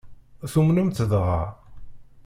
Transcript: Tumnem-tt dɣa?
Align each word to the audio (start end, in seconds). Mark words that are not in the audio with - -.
Tumnem-tt 0.51 1.05
dɣa? 1.11 1.41